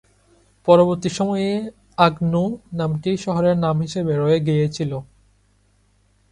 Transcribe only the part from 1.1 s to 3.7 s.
সময়ে, "আগনো" নামটি শহরের